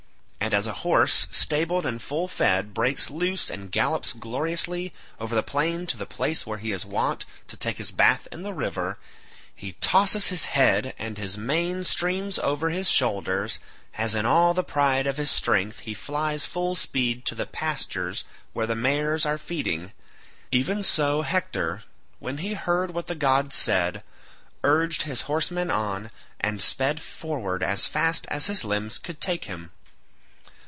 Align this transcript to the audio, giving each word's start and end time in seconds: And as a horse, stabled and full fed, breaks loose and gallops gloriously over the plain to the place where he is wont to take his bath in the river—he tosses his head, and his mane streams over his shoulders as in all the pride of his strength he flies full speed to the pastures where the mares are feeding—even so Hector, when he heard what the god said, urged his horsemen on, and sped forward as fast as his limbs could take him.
And 0.43 0.55
as 0.57 0.65
a 0.65 0.73
horse, 0.73 1.27
stabled 1.31 1.85
and 1.85 2.01
full 2.01 2.27
fed, 2.27 2.73
breaks 2.73 3.09
loose 3.09 3.49
and 3.49 3.71
gallops 3.71 4.11
gloriously 4.11 4.91
over 5.17 5.33
the 5.33 5.43
plain 5.43 5.85
to 5.87 5.95
the 5.95 6.05
place 6.07 6.45
where 6.45 6.57
he 6.57 6.73
is 6.73 6.85
wont 6.85 7.23
to 7.47 7.55
take 7.55 7.77
his 7.77 7.89
bath 7.91 8.27
in 8.33 8.41
the 8.43 8.51
river—he 8.53 9.73
tosses 9.73 10.27
his 10.27 10.45
head, 10.45 10.93
and 10.99 11.17
his 11.17 11.37
mane 11.37 11.85
streams 11.85 12.37
over 12.37 12.69
his 12.69 12.89
shoulders 12.89 13.59
as 13.97 14.13
in 14.13 14.25
all 14.25 14.53
the 14.53 14.63
pride 14.63 15.07
of 15.07 15.15
his 15.15 15.31
strength 15.31 15.81
he 15.81 15.93
flies 15.93 16.43
full 16.45 16.75
speed 16.75 17.23
to 17.25 17.35
the 17.35 17.45
pastures 17.47 18.25
where 18.51 18.67
the 18.67 18.75
mares 18.75 19.25
are 19.25 19.37
feeding—even 19.37 20.83
so 20.83 21.21
Hector, 21.21 21.83
when 22.19 22.39
he 22.39 22.55
heard 22.55 22.91
what 22.91 23.07
the 23.07 23.15
god 23.15 23.53
said, 23.53 24.03
urged 24.65 25.03
his 25.03 25.21
horsemen 25.21 25.69
on, 25.71 26.11
and 26.41 26.61
sped 26.61 26.99
forward 27.01 27.63
as 27.63 27.85
fast 27.85 28.25
as 28.29 28.47
his 28.47 28.65
limbs 28.65 28.97
could 28.97 29.21
take 29.21 29.45
him. 29.45 29.71